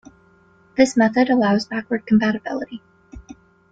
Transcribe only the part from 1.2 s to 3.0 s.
allows backward compatibility.